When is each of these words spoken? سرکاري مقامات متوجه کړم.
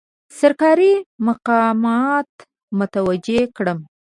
سرکاري 0.39 0.93
مقامات 1.27 2.29
متوجه 2.77 3.41
کړم. 3.57 3.79